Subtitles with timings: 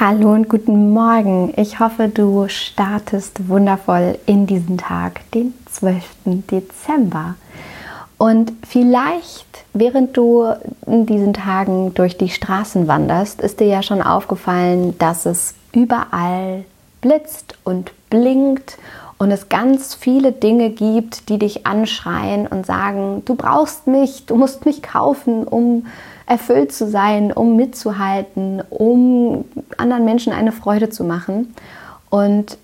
[0.00, 1.52] Hallo und guten Morgen.
[1.56, 6.04] Ich hoffe, du startest wundervoll in diesen Tag, den 12.
[6.24, 7.34] Dezember.
[8.16, 10.54] Und vielleicht, während du
[10.86, 16.64] in diesen Tagen durch die Straßen wanderst, ist dir ja schon aufgefallen, dass es überall
[17.00, 18.78] blitzt und blinkt
[19.18, 24.36] und es ganz viele Dinge gibt, die dich anschreien und sagen, du brauchst mich, du
[24.36, 25.86] musst mich kaufen, um
[26.26, 29.44] erfüllt zu sein, um mitzuhalten, um
[29.76, 31.54] anderen Menschen eine Freude zu machen.
[32.10, 32.58] Und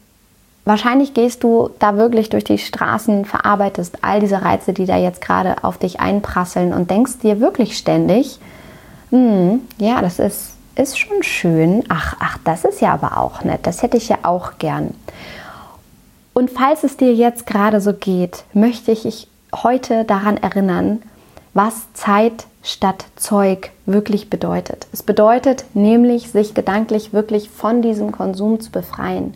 [0.64, 5.20] wahrscheinlich gehst du da wirklich durch die Straßen, verarbeitest all diese Reize, die da jetzt
[5.20, 8.38] gerade auf dich einprasseln und denkst dir wirklich ständig,
[9.10, 11.84] hm, ja, das ist, ist schon schön.
[11.88, 13.60] Ach, ach, das ist ja aber auch nett.
[13.62, 14.94] Das hätte ich ja auch gern.
[16.34, 21.00] Und falls es dir jetzt gerade so geht, möchte ich dich heute daran erinnern,
[21.54, 24.88] was Zeit statt Zeug wirklich bedeutet.
[24.92, 29.34] Es bedeutet nämlich, sich gedanklich wirklich von diesem Konsum zu befreien,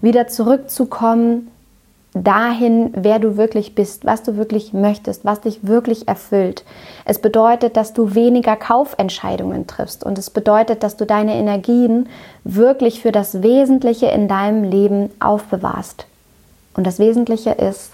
[0.00, 1.50] wieder zurückzukommen
[2.14, 6.64] dahin, wer du wirklich bist, was du wirklich möchtest, was dich wirklich erfüllt.
[7.04, 12.08] Es bedeutet, dass du weniger Kaufentscheidungen triffst und es bedeutet, dass du deine Energien
[12.44, 16.06] wirklich für das Wesentliche in deinem Leben aufbewahrst.
[16.76, 17.92] Und das Wesentliche ist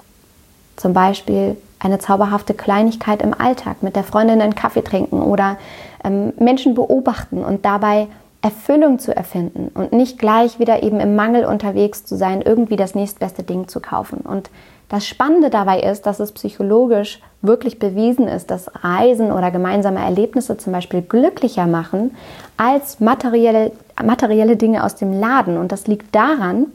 [0.77, 5.57] zum Beispiel eine zauberhafte Kleinigkeit im Alltag, mit der Freundin einen Kaffee trinken oder
[6.05, 8.09] ähm, Menschen beobachten und dabei
[8.41, 12.97] Erfüllung zu erfinden und nicht gleich wieder eben im Mangel unterwegs zu sein, irgendwie das
[12.97, 14.19] nächstbeste Ding zu kaufen.
[14.19, 14.51] Und
[14.89, 20.59] das Spannende dabei ist, dass es psychologisch wirklich bewiesen ist, dass Reisen oder gemeinsame Erlebnisse
[20.59, 22.17] zum Beispiel glücklicher machen
[22.57, 23.73] als materielle,
[24.05, 25.57] materielle Dinge aus dem Laden.
[25.57, 26.67] Und das liegt daran,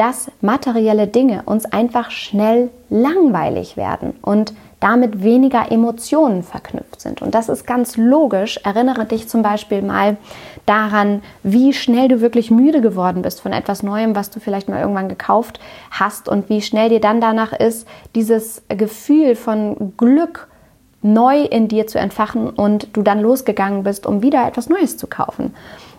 [0.00, 7.20] dass materielle Dinge uns einfach schnell langweilig werden und damit weniger Emotionen verknüpft sind.
[7.20, 8.58] Und das ist ganz logisch.
[8.64, 10.16] Erinnere dich zum Beispiel mal
[10.64, 14.80] daran, wie schnell du wirklich müde geworden bist von etwas Neuem, was du vielleicht mal
[14.80, 20.48] irgendwann gekauft hast und wie schnell dir dann danach ist, dieses Gefühl von Glück
[21.02, 25.08] neu in dir zu entfachen und du dann losgegangen bist, um wieder etwas Neues zu
[25.08, 25.54] kaufen.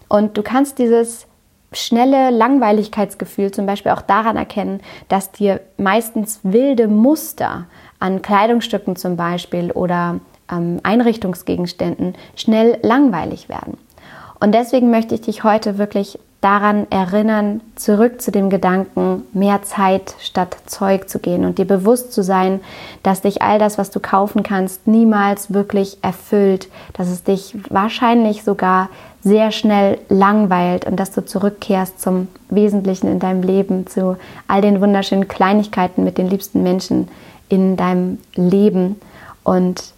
[0.08, 1.28] Und du kannst dieses
[1.72, 7.66] schnelle Langweiligkeitsgefühl zum Beispiel auch daran erkennen, dass dir meistens wilde Muster
[8.00, 10.20] an Kleidungsstücken zum Beispiel oder
[10.52, 13.78] ähm, Einrichtungsgegenständen schnell langweilig werden.
[14.40, 20.16] Und deswegen möchte ich dich heute wirklich daran erinnern, zurück zu dem Gedanken, mehr Zeit
[20.20, 22.62] statt Zeug zu gehen und dir bewusst zu sein,
[23.04, 28.44] dass dich all das, was du kaufen kannst, niemals wirklich erfüllt, dass es dich wahrscheinlich
[28.44, 28.90] sogar
[29.24, 34.82] sehr schnell langweilt und dass du zurückkehrst zum Wesentlichen in deinem Leben, zu all den
[34.82, 37.08] wunderschönen Kleinigkeiten mit den liebsten Menschen
[37.50, 39.00] in deinem Leben
[39.44, 39.94] und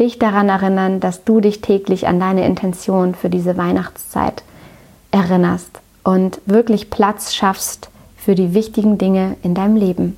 [0.00, 4.42] dich daran erinnern, dass du dich täglich an deine Intention für diese Weihnachtszeit
[5.18, 10.16] erinnerst und wirklich Platz schaffst für die wichtigen Dinge in deinem Leben.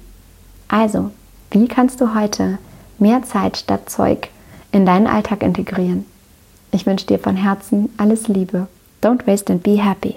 [0.69, 1.11] Also,
[1.50, 2.59] wie kannst du heute
[2.99, 4.28] mehr Zeit statt Zeug
[4.72, 6.05] in deinen Alltag integrieren?
[6.71, 8.69] Ich wünsche dir von Herzen alles Liebe.
[9.03, 10.16] Don't waste and be happy.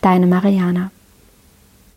[0.00, 0.90] Deine Mariana.